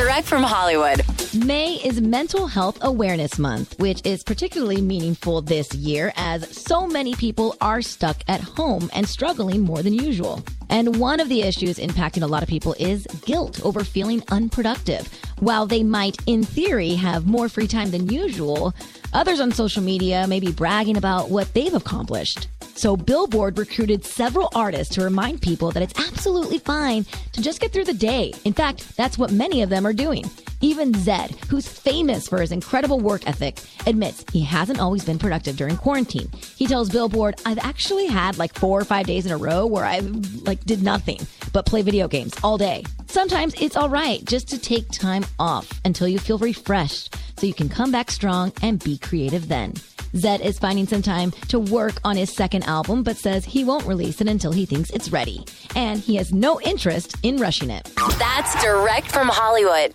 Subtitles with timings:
[0.00, 1.02] Direct from Hollywood.
[1.44, 7.14] May is Mental Health Awareness Month, which is particularly meaningful this year as so many
[7.14, 10.42] people are stuck at home and struggling more than usual.
[10.70, 15.06] And one of the issues impacting a lot of people is guilt over feeling unproductive.
[15.40, 18.74] While they might, in theory, have more free time than usual,
[19.12, 22.48] others on social media may be bragging about what they've accomplished.
[22.74, 27.72] So Billboard recruited several artists to remind people that it's absolutely fine to just get
[27.72, 28.32] through the day.
[28.44, 30.24] In fact, that's what many of them are doing.
[30.62, 35.56] Even Zedd, who's famous for his incredible work ethic, admits he hasn't always been productive
[35.56, 36.30] during quarantine.
[36.56, 39.84] He tells Billboard, "I've actually had like 4 or 5 days in a row where
[39.84, 42.84] I like did nothing but play video games all day.
[43.06, 47.54] Sometimes it's all right just to take time off until you feel refreshed so you
[47.54, 49.74] can come back strong and be creative then."
[50.14, 53.86] Zedd is finding some time to work on his second album, but says he won't
[53.86, 55.44] release it until he thinks it's ready.
[55.76, 57.90] And he has no interest in rushing it.
[58.18, 59.94] That's direct from Hollywood.